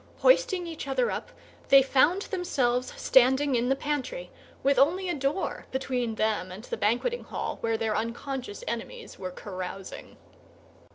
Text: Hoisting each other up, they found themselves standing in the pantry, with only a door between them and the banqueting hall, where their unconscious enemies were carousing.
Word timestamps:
Hoisting 0.21 0.65
each 0.65 0.87
other 0.87 1.11
up, 1.11 1.29
they 1.69 1.83
found 1.83 2.23
themselves 2.23 2.91
standing 2.99 3.53
in 3.53 3.69
the 3.69 3.75
pantry, 3.75 4.31
with 4.63 4.79
only 4.79 5.09
a 5.09 5.13
door 5.13 5.67
between 5.69 6.15
them 6.15 6.51
and 6.51 6.63
the 6.63 6.75
banqueting 6.75 7.23
hall, 7.25 7.59
where 7.61 7.77
their 7.77 7.95
unconscious 7.95 8.63
enemies 8.67 9.19
were 9.19 9.29
carousing. 9.29 10.17